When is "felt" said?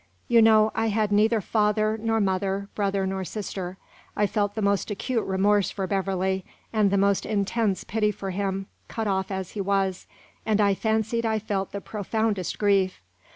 4.25-4.55, 11.37-11.71